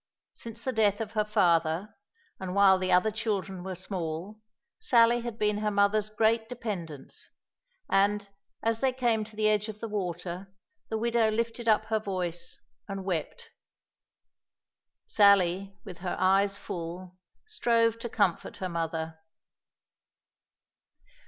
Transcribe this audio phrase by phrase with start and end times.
[0.33, 1.93] Since the death of her father,
[2.39, 4.41] and while the other children were small,
[4.79, 7.29] Sally had been her mother's great dependence;
[7.87, 8.27] and,
[8.63, 10.55] as they came to the edge of the water,
[10.89, 13.51] the widow lifted up her voice and wept.
[15.05, 17.15] Sally, with her eyes full,
[17.45, 19.19] strove to comfort her mother.